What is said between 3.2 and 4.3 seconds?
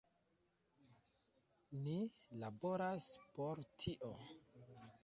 por tio.